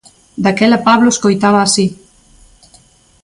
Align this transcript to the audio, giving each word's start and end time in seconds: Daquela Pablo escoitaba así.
Daquela 0.43 0.83
Pablo 0.87 1.09
escoitaba 1.13 1.59
así. 1.63 1.87